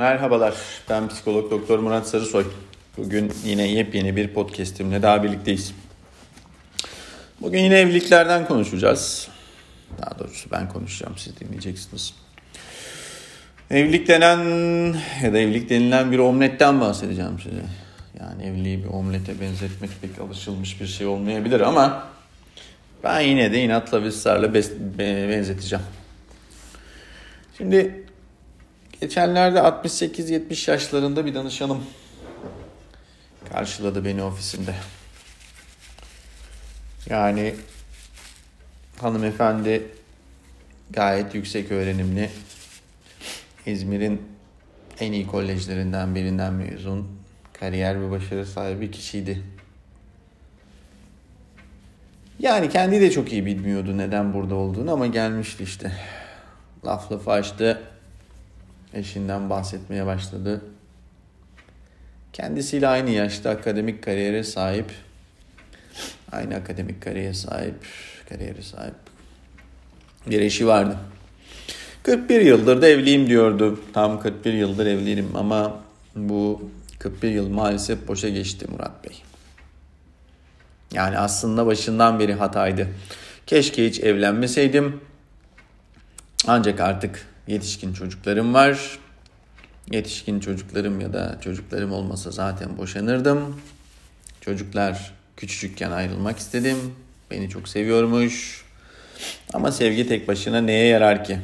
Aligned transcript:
Merhabalar, 0.00 0.54
ben 0.88 1.08
psikolog 1.08 1.50
doktor 1.50 1.78
Murat 1.78 2.08
Sarısoy. 2.08 2.44
Bugün 2.96 3.32
yine 3.44 3.68
yepyeni 3.68 4.16
bir 4.16 4.28
podcastimle 4.28 5.02
daha 5.02 5.22
birlikteyiz. 5.22 5.74
Bugün 7.40 7.58
yine 7.58 7.78
evliliklerden 7.78 8.46
konuşacağız. 8.46 9.28
Daha 10.02 10.18
doğrusu 10.18 10.50
ben 10.50 10.68
konuşacağım, 10.68 11.14
siz 11.18 11.40
dinleyeceksiniz. 11.40 12.14
Evlilik 13.70 14.08
denen 14.08 14.38
ya 15.22 15.32
da 15.32 15.38
evlilik 15.38 15.70
denilen 15.70 16.12
bir 16.12 16.18
omletten 16.18 16.80
bahsedeceğim 16.80 17.38
size. 17.42 17.62
Yani 18.20 18.42
evliliği 18.42 18.84
bir 18.84 18.88
omlete 18.88 19.40
benzetmek 19.40 19.90
pek 20.02 20.18
alışılmış 20.18 20.80
bir 20.80 20.86
şey 20.86 21.06
olmayabilir 21.06 21.60
ama 21.60 22.08
ben 23.04 23.20
yine 23.20 23.52
de 23.52 23.62
inatla 23.62 24.02
ve 24.02 24.06
ısrarla 24.06 24.54
benzeteceğim. 24.98 25.84
Şimdi 27.58 28.04
geçenlerde 29.00 29.58
68-70 29.58 30.70
yaşlarında 30.70 31.26
bir 31.26 31.34
danışanım 31.34 31.84
karşıladı 33.52 34.04
beni 34.04 34.22
ofisinde. 34.22 34.74
Yani 37.08 37.54
hanımefendi 39.00 39.88
gayet 40.90 41.34
yüksek 41.34 41.72
öğrenimli 41.72 42.30
İzmir'in 43.66 44.22
en 45.00 45.12
iyi 45.12 45.26
kolejlerinden 45.26 46.14
birinden 46.14 46.52
mezun 46.52 47.08
kariyer 47.52 48.02
ve 48.02 48.10
başarı 48.10 48.46
sahibi 48.46 48.90
kişiydi. 48.90 49.42
Yani 52.38 52.68
kendi 52.68 53.00
de 53.00 53.10
çok 53.10 53.32
iyi 53.32 53.46
bilmiyordu 53.46 53.98
neden 53.98 54.34
burada 54.34 54.54
olduğunu 54.54 54.92
ama 54.92 55.06
gelmişti 55.06 55.62
işte. 55.62 55.92
Laf 56.84 57.12
lafı 57.12 57.30
açtı. 57.30 57.82
Eşinden 58.94 59.50
bahsetmeye 59.50 60.06
başladı. 60.06 60.62
Kendisiyle 62.32 62.88
aynı 62.88 63.10
yaşta 63.10 63.50
akademik 63.50 64.04
kariyere 64.04 64.44
sahip. 64.44 64.92
Aynı 66.32 66.54
akademik 66.54 67.02
kariyere 67.02 67.34
sahip. 67.34 67.74
Kariyere 68.28 68.62
sahip. 68.62 68.94
Bir 70.26 70.40
eşi 70.40 70.66
vardı. 70.66 70.98
41 72.02 72.40
yıldır 72.40 72.82
da 72.82 72.88
evliyim 72.88 73.28
diyordu. 73.28 73.80
Tam 73.92 74.20
41 74.20 74.52
yıldır 74.52 74.86
evliyim 74.86 75.36
ama 75.36 75.80
bu 76.16 76.70
41 76.98 77.30
yıl 77.30 77.48
maalesef 77.48 78.08
boşa 78.08 78.28
geçti 78.28 78.66
Murat 78.70 79.04
Bey. 79.04 79.22
Yani 80.92 81.18
aslında 81.18 81.66
başından 81.66 82.18
beri 82.18 82.34
hataydı. 82.34 82.88
Keşke 83.46 83.86
hiç 83.86 84.00
evlenmeseydim. 84.00 85.00
Ancak 86.46 86.80
artık 86.80 87.26
yetişkin 87.50 87.92
çocuklarım 87.92 88.54
var. 88.54 88.98
Yetişkin 89.90 90.40
çocuklarım 90.40 91.00
ya 91.00 91.12
da 91.12 91.38
çocuklarım 91.44 91.92
olmasa 91.92 92.30
zaten 92.30 92.78
boşanırdım. 92.78 93.60
Çocuklar 94.40 95.12
küçücükken 95.36 95.90
ayrılmak 95.90 96.38
istedim. 96.38 96.76
Beni 97.30 97.48
çok 97.50 97.68
seviyormuş. 97.68 98.64
Ama 99.52 99.72
sevgi 99.72 100.08
tek 100.08 100.28
başına 100.28 100.60
neye 100.60 100.86
yarar 100.86 101.24
ki? 101.24 101.38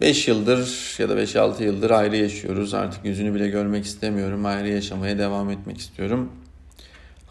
5 0.00 0.28
yıldır 0.28 0.94
ya 0.98 1.08
da 1.08 1.14
5-6 1.14 1.62
yıldır 1.62 1.90
ayrı 1.90 2.16
yaşıyoruz. 2.16 2.74
Artık 2.74 3.04
yüzünü 3.04 3.34
bile 3.34 3.48
görmek 3.48 3.84
istemiyorum. 3.84 4.46
Ayrı 4.46 4.68
yaşamaya 4.68 5.18
devam 5.18 5.50
etmek 5.50 5.78
istiyorum. 5.78 6.32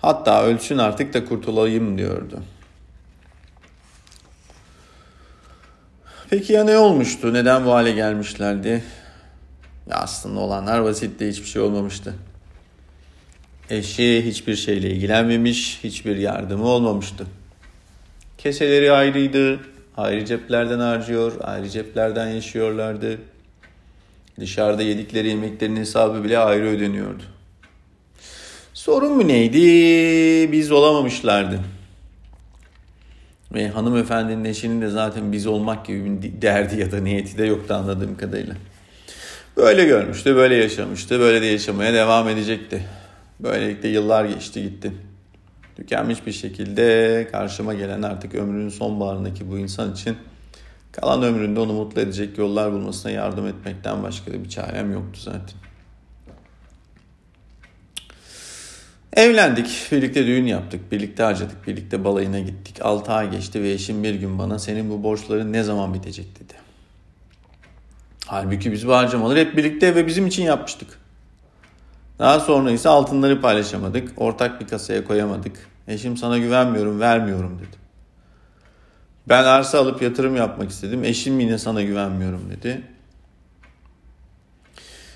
Hatta 0.02 0.44
ölsün 0.44 0.78
artık 0.78 1.14
da 1.14 1.26
kurtulayım 1.26 1.98
diyordu. 1.98 2.44
Peki 6.30 6.54
ya 6.54 6.64
ne 6.64 6.78
olmuştu? 6.78 7.34
Neden 7.34 7.66
bu 7.66 7.72
hale 7.72 7.92
gelmişlerdi? 7.92 8.84
Ya 9.90 9.96
aslında 9.96 10.40
olanlar 10.40 10.84
basitti. 10.84 11.28
Hiçbir 11.28 11.48
şey 11.48 11.62
olmamıştı. 11.62 12.14
Eşi 13.70 14.26
hiçbir 14.26 14.56
şeyle 14.56 14.90
ilgilenmemiş. 14.90 15.80
Hiçbir 15.84 16.18
yardımı 16.18 16.68
olmamıştı. 16.68 17.26
Keseleri 18.38 18.92
ayrıydı. 18.92 19.60
Ayrı 19.98 20.26
ceplerden 20.26 20.80
harcıyor. 20.80 21.34
Ayrı 21.42 21.70
ceplerden 21.70 22.28
yaşıyorlardı. 22.28 23.18
Dışarıda 24.40 24.82
yedikleri 24.84 25.28
yemeklerin 25.28 25.76
hesabı 25.76 26.24
bile 26.24 26.38
ayrı 26.38 26.66
ödeniyordu. 26.66 27.24
Sorun 28.74 29.18
mu 29.18 29.28
neydi? 29.28 30.52
Biz 30.52 30.72
olamamışlardı. 30.72 31.60
Ve 33.54 33.68
hanımefendinin 33.68 34.46
eşinin 34.46 34.82
de 34.82 34.90
zaten 34.90 35.32
biz 35.32 35.48
olmak 35.48 35.86
gibi 35.86 36.22
bir 36.22 36.42
derdi 36.42 36.80
ya 36.80 36.92
da 36.92 37.00
niyeti 37.00 37.38
de 37.38 37.46
yoktu 37.46 37.74
anladığım 37.74 38.18
kadarıyla. 38.18 38.56
Böyle 39.58 39.86
görmüştü, 39.86 40.36
böyle 40.36 40.56
yaşamıştı, 40.56 41.20
böyle 41.20 41.42
de 41.42 41.46
yaşamaya 41.46 41.94
devam 41.94 42.30
edecekti. 42.30 42.82
Böylelikle 43.40 43.90
yıllar 43.90 44.26
geçti 44.26 44.64
gitti. 44.64 44.92
Tükenmiş 45.76 46.26
bir 46.26 46.32
şekilde 46.32 47.28
karşıma 47.32 47.74
gelen 47.74 48.02
artık 48.02 48.36
ömrünün 48.36 48.70
sonbaharındaki 48.70 49.52
bu 49.52 49.58
insan 49.58 49.94
için 49.94 50.18
kalan 50.92 51.24
ömründe 51.24 51.60
onu 51.60 51.74
mutlu 51.74 52.02
edecek 52.02 52.38
yollar 52.38 52.72
bulmasına 52.72 53.12
yardım 53.12 53.48
etmekten 53.48 54.04
başka 54.04 54.34
da 54.34 54.44
bir 54.44 54.50
çarem 54.50 54.94
yoktu 54.94 55.20
zaten. 55.20 55.58
Evlendik, 59.16 59.88
birlikte 59.92 60.28
düğün 60.28 60.46
yaptık, 60.46 60.92
birlikte 60.92 61.24
harcadık, 61.24 61.68
birlikte 61.68 62.04
balayına 62.04 62.40
gittik. 62.40 62.78
6 62.82 63.12
ay 63.12 63.32
geçti 63.32 63.64
ve 63.64 63.72
eşim 63.72 64.04
bir 64.04 64.16
gün 64.16 64.40
bana 64.40 64.60
senin 64.60 64.90
bu 64.90 65.04
borçların 65.04 65.54
ne 65.54 65.64
zaman 65.64 65.94
bitecek 65.94 66.40
dedi. 66.40 66.54
Halbuki 68.26 68.72
biz 68.72 68.88
bu 68.88 68.94
harcamaları 68.94 69.40
hep 69.40 69.58
birlikte 69.58 69.96
ve 69.96 70.08
bizim 70.08 70.28
için 70.28 70.44
yapmıştık. 70.44 71.00
Daha 72.20 72.40
sonra 72.40 72.72
ise 72.72 72.90
altınları 72.90 73.42
paylaşamadık, 73.42 74.12
ortak 74.18 74.62
bir 74.62 74.68
kasaya 74.68 75.04
koyamadık. 75.04 75.68
Eşim 75.88 76.18
sana 76.18 76.38
güvenmiyorum, 76.38 77.00
vermiyorum 77.00 77.60
dedi. 77.60 77.78
Ben 79.30 79.44
arsa 79.44 79.80
alıp 79.80 80.02
yatırım 80.02 80.36
yapmak 80.36 80.70
istedim. 80.70 81.04
Eşim 81.04 81.40
yine 81.40 81.58
sana 81.58 81.82
güvenmiyorum 81.82 82.50
dedi. 82.50 82.82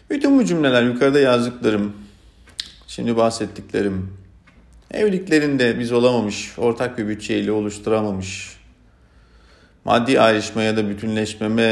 Bütün 0.09 0.39
bu 0.39 0.45
cümleler 0.45 0.83
yukarıda 0.83 1.19
yazdıklarım 1.19 1.93
Şimdi 2.99 3.17
bahsettiklerim 3.17 4.13
evliliklerinde 4.91 5.79
biz 5.79 5.91
olamamış, 5.91 6.53
ortak 6.57 6.97
bir 6.97 7.07
bütçeyle 7.07 7.51
oluşturamamış, 7.51 8.57
maddi 9.85 10.21
ayrışma 10.21 10.63
ya 10.63 10.77
da 10.77 10.89
bütünleşmeme 10.89 11.65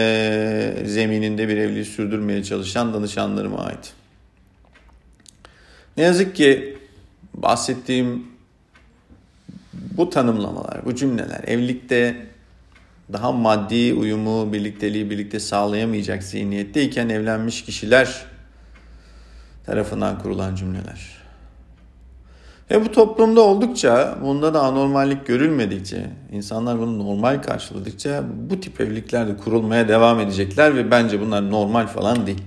zemininde 0.85 1.47
bir 1.47 1.57
evliliği 1.57 1.85
sürdürmeye 1.85 2.43
çalışan 2.43 2.93
danışanlarıma 2.93 3.59
ait. 3.59 3.93
Ne 5.97 6.03
yazık 6.03 6.35
ki 6.35 6.77
bahsettiğim 7.33 8.27
bu 9.73 10.09
tanımlamalar, 10.09 10.85
bu 10.85 10.95
cümleler 10.95 11.43
evlilikte 11.47 12.25
daha 13.13 13.31
maddi 13.31 13.93
uyumu, 13.93 14.53
birlikteliği 14.53 15.09
birlikte 15.09 15.39
sağlayamayacak 15.39 16.23
zihniyetteyken 16.23 17.09
evlenmiş 17.09 17.63
kişiler 17.63 18.36
tarafından 19.67 20.19
kurulan 20.19 20.55
cümleler. 20.55 21.17
Ve 22.71 22.85
bu 22.85 22.91
toplumda 22.91 23.41
oldukça, 23.41 24.17
bunda 24.21 24.53
da 24.53 24.61
anormallik 24.61 25.27
görülmedikçe, 25.27 26.09
insanlar 26.31 26.79
bunu 26.79 26.99
normal 26.99 27.41
karşıladıkça 27.41 28.23
bu 28.49 28.59
tip 28.59 28.81
evlilikler 28.81 29.27
de 29.27 29.37
kurulmaya 29.37 29.87
devam 29.87 30.19
edecekler 30.19 30.75
ve 30.75 30.91
bence 30.91 31.21
bunlar 31.21 31.51
normal 31.51 31.87
falan 31.87 32.27
değil. 32.27 32.41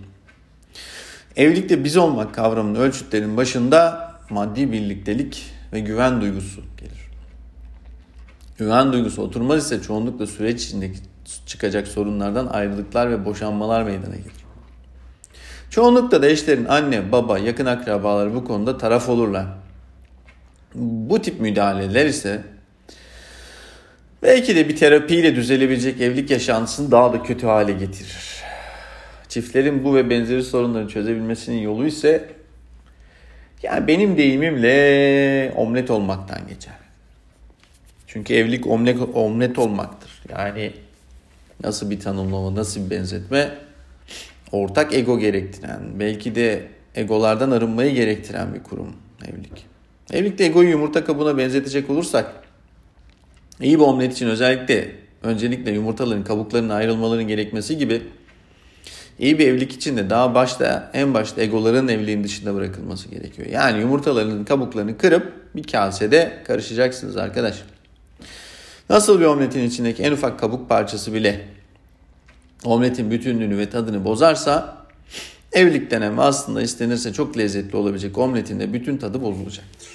Evlilikte 1.36 1.84
biz 1.84 1.97
olmak 1.97 2.34
kavramının 2.34 2.81
ölçütlerinin 2.81 3.37
başında 3.37 4.10
maddi 4.31 4.72
birliktelik 4.72 5.52
ve 5.72 5.81
güven 5.81 6.20
duygusu 6.20 6.60
gelir. 6.76 7.00
Güven 8.58 8.92
duygusu 8.92 9.22
oturmaz 9.22 9.64
ise 9.64 9.82
çoğunlukla 9.82 10.26
süreç 10.26 10.64
içindeki 10.64 10.98
çıkacak 11.47 11.88
sorunlardan 11.88 12.47
ayrılıklar 12.47 13.10
ve 13.10 13.25
boşanmalar 13.25 13.82
meydana 13.82 14.16
gelir. 14.16 14.39
Çoğunlukla 15.70 16.22
da 16.22 16.26
eşlerin 16.26 16.64
anne, 16.64 17.12
baba, 17.12 17.38
yakın 17.38 17.67
akrabaları 17.67 18.34
bu 18.34 18.44
konuda 18.44 18.78
taraf 18.78 19.08
olurlar. 19.08 19.46
Bu 20.75 21.22
tip 21.22 21.40
müdahaleler 21.40 22.06
ise 22.06 22.43
belki 24.22 24.56
de 24.56 24.69
bir 24.69 24.76
terapiyle 24.76 25.37
düzelebilecek 25.37 26.00
evlilik 26.00 26.31
yaşantısını 26.31 26.90
daha 26.90 27.12
da 27.12 27.22
kötü 27.22 27.46
hale 27.46 27.72
getirir. 27.72 28.43
Çiftlerin 29.28 29.84
bu 29.84 29.94
ve 29.94 30.11
benzeri 30.11 30.43
sorunları 30.43 30.88
çözebilmesinin 30.88 31.58
yolu 31.58 31.87
ise 31.87 32.28
yani 33.62 33.87
benim 33.87 34.16
deyimimle 34.16 35.52
omlet 35.56 35.90
olmaktan 35.90 36.49
geçer. 36.49 36.75
Çünkü 38.06 38.34
evlilik 38.34 38.66
omlet, 38.66 38.99
omlet 39.14 39.58
olmaktır. 39.58 40.23
Yani 40.28 40.73
nasıl 41.62 41.90
bir 41.90 42.00
tanımlama, 42.00 42.55
nasıl 42.55 42.84
bir 42.84 42.90
benzetme? 42.90 43.69
Ortak 44.52 44.94
ego 44.94 45.19
gerektiren, 45.19 45.81
belki 46.00 46.35
de 46.35 46.69
egolardan 46.94 47.50
arınmayı 47.50 47.94
gerektiren 47.94 48.55
bir 48.55 48.62
kurum 48.62 48.93
evlilik. 49.29 49.67
Evlilikte 50.12 50.44
egoyu 50.44 50.69
yumurta 50.69 51.05
kabuğuna 51.05 51.38
benzetecek 51.38 51.91
olursak 51.91 52.32
iyi 53.61 53.79
bir 53.79 53.85
omlet 53.85 54.12
için 54.12 54.26
özellikle 54.26 54.91
öncelikle 55.23 55.70
yumurtaların 55.70 56.25
kabuklarının 56.25 56.69
ayrılmaların 56.69 57.29
gerekmesi 57.29 57.79
gibi 57.79 58.02
İyi 59.20 59.38
bir 59.38 59.49
evlilik 59.49 59.73
için 59.73 59.97
de 59.97 60.11
daha 60.11 60.35
başta 60.35 60.91
en 60.94 61.14
başta 61.14 61.43
egoların 61.43 61.88
evliliğin 61.88 62.25
dışında 62.25 62.55
bırakılması 62.55 63.08
gerekiyor. 63.08 63.49
Yani 63.49 63.81
yumurtalarının 63.81 64.44
kabuklarını 64.44 64.99
kırıp 64.99 65.32
bir 65.56 65.62
kasede 65.62 66.43
karışacaksınız 66.47 67.17
arkadaş. 67.17 67.62
Nasıl 68.91 69.20
bir 69.20 69.25
omletin 69.25 69.69
içindeki 69.69 70.02
en 70.02 70.12
ufak 70.12 70.41
kabuk 70.41 70.69
parçası 70.69 71.14
bile 71.14 71.49
omletin 72.65 73.11
bütünlüğünü 73.11 73.59
ve 73.59 73.71
tadını 73.71 74.05
bozarsa 74.05 74.77
evlilik 75.53 75.91
denemi 75.91 76.23
aslında 76.23 76.62
istenirse 76.62 77.12
çok 77.12 77.39
lezzetli 77.39 77.77
olabilecek 77.77 78.19
omletin 78.19 78.61
de 78.61 78.73
bütün 78.73 78.97
tadı 78.97 79.23
bozulacaktır. 79.23 79.89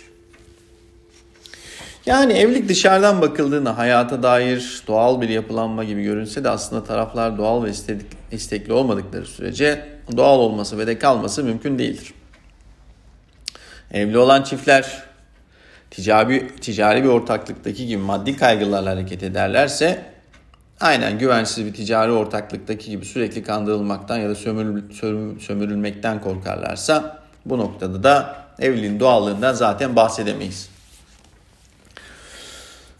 Yani 2.05 2.33
evlilik 2.33 2.69
dışarıdan 2.69 3.21
bakıldığında 3.21 3.77
hayata 3.77 4.23
dair 4.23 4.83
doğal 4.87 5.21
bir 5.21 5.29
yapılanma 5.29 5.83
gibi 5.83 6.03
görünse 6.03 6.43
de 6.43 6.49
aslında 6.49 6.83
taraflar 6.83 7.37
doğal 7.37 7.63
ve 7.63 7.69
istedik, 7.69 8.07
istekli 8.31 8.73
olmadıkları 8.73 9.25
sürece 9.25 9.85
doğal 10.17 10.39
olması 10.39 10.77
ve 10.77 10.87
de 10.87 10.99
kalması 10.99 11.43
mümkün 11.43 11.79
değildir. 11.79 12.13
Evli 13.91 14.17
olan 14.17 14.43
çiftler 14.43 15.03
ticari, 15.91 16.47
ticari 16.61 17.03
bir 17.03 17.09
ortaklıktaki 17.09 17.87
gibi 17.87 18.01
maddi 18.01 18.37
kaygılarla 18.37 18.89
hareket 18.89 19.23
ederlerse 19.23 20.14
aynen 20.79 21.19
güvensiz 21.19 21.65
bir 21.65 21.73
ticari 21.73 22.11
ortaklıktaki 22.11 22.91
gibi 22.91 23.05
sürekli 23.05 23.43
kandırılmaktan 23.43 24.17
ya 24.17 24.29
da 24.29 24.35
sömürül, 24.35 24.83
sömürülmekten 25.39 26.21
korkarlarsa 26.21 27.23
bu 27.45 27.57
noktada 27.57 28.03
da 28.03 28.45
evliliğin 28.59 28.99
doğallığından 28.99 29.53
zaten 29.53 29.95
bahsedemeyiz. 29.95 30.69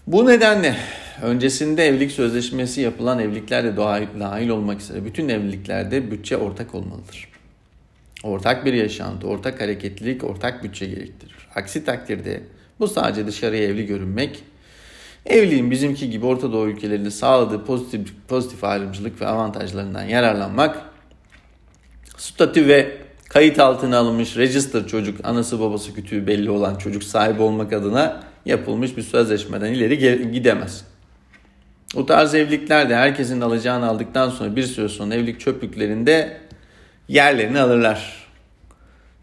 Bu 0.07 0.25
nedenle 0.25 0.77
öncesinde 1.21 1.85
evlilik 1.85 2.11
sözleşmesi 2.11 2.81
yapılan 2.81 3.19
evliliklerde 3.19 3.77
dahil 4.19 4.49
olmak 4.49 4.81
üzere 4.81 5.05
bütün 5.05 5.29
evliliklerde 5.29 6.11
bütçe 6.11 6.37
ortak 6.37 6.75
olmalıdır. 6.75 7.29
Ortak 8.23 8.65
bir 8.65 8.73
yaşantı, 8.73 9.27
ortak 9.27 9.61
hareketlilik, 9.61 10.23
ortak 10.23 10.63
bütçe 10.63 10.85
gerektirir. 10.85 11.35
Aksi 11.55 11.85
takdirde 11.85 12.41
bu 12.79 12.87
sadece 12.87 13.27
dışarıya 13.27 13.63
evli 13.63 13.85
görünmek, 13.85 14.43
evliliğin 15.25 15.71
bizimki 15.71 16.09
gibi 16.09 16.25
Orta 16.25 16.51
Doğu 16.51 16.67
ülkelerinde 16.67 17.11
sağladığı 17.11 17.65
pozitif, 17.65 18.13
pozitif 18.27 18.63
ayrımcılık 18.63 19.21
ve 19.21 19.27
avantajlarından 19.27 20.03
yararlanmak, 20.03 20.81
statü 22.17 22.67
ve 22.67 22.97
kayıt 23.29 23.59
altına 23.59 23.97
alınmış 23.97 24.37
register 24.37 24.87
çocuk, 24.87 25.25
anası 25.25 25.59
babası 25.59 25.93
kütüğü 25.93 26.27
belli 26.27 26.49
olan 26.49 26.75
çocuk 26.75 27.03
sahibi 27.03 27.41
olmak 27.41 27.73
adına 27.73 28.23
yapılmış 28.45 28.97
bir 28.97 29.01
sözleşmeden 29.01 29.73
ileri 29.73 30.31
gidemez. 30.31 30.85
Bu 31.95 32.05
tarz 32.05 32.35
evliliklerde 32.35 32.95
herkesin 32.95 33.41
alacağını 33.41 33.87
aldıktan 33.87 34.29
sonra 34.29 34.55
bir 34.55 34.63
süre 34.63 34.89
sonra 34.89 35.15
evlilik 35.15 35.39
çöplüklerinde 35.39 36.37
yerlerini 37.07 37.59
alırlar. 37.59 38.27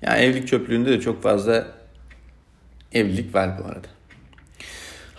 Yani 0.02 0.20
evlilik 0.20 0.48
çöplüğünde 0.48 0.90
de 0.90 1.00
çok 1.00 1.22
fazla 1.22 1.66
evlilik 2.92 3.34
var 3.34 3.50
bu 3.58 3.64
arada. 3.64 3.88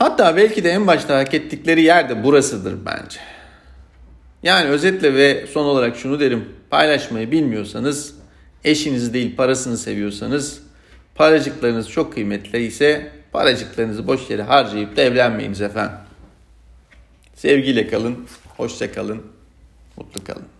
Hatta 0.03 0.35
belki 0.37 0.63
de 0.63 0.69
en 0.69 0.87
başta 0.87 1.17
hak 1.17 1.33
ettikleri 1.33 1.81
yer 1.81 2.09
de 2.09 2.23
burasıdır 2.23 2.85
bence. 2.85 3.19
Yani 4.43 4.69
özetle 4.69 5.13
ve 5.13 5.47
son 5.47 5.65
olarak 5.65 5.97
şunu 5.97 6.19
derim. 6.19 6.49
Paylaşmayı 6.69 7.31
bilmiyorsanız, 7.31 8.15
eşinizi 8.63 9.13
değil 9.13 9.35
parasını 9.35 9.77
seviyorsanız, 9.77 10.63
paracıklarınız 11.15 11.89
çok 11.89 12.13
kıymetli 12.13 12.65
ise 12.65 13.11
paracıklarınızı 13.31 14.07
boş 14.07 14.29
yere 14.29 14.41
harcayıp 14.41 14.97
da 14.97 15.01
evlenmeyiniz 15.01 15.61
efendim. 15.61 15.97
Sevgiyle 17.35 17.87
kalın, 17.87 18.27
hoşça 18.57 18.91
kalın, 18.91 19.21
mutlu 19.97 20.23
kalın. 20.23 20.53